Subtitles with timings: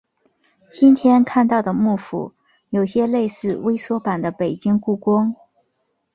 [0.73, 2.33] 今天看到的木府
[2.71, 5.35] 有些类似微缩版的北京故宫。